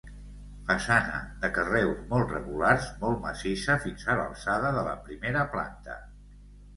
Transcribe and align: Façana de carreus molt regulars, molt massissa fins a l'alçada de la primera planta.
Façana 0.67 1.17
de 1.41 1.49
carreus 1.57 1.99
molt 2.13 2.33
regulars, 2.35 2.87
molt 3.03 3.21
massissa 3.25 3.75
fins 3.83 4.07
a 4.07 4.15
l'alçada 4.21 4.73
de 4.79 4.87
la 4.89 4.97
primera 5.05 5.45
planta. 5.57 5.99